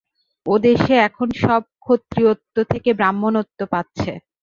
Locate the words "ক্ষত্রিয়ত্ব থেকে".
1.83-2.89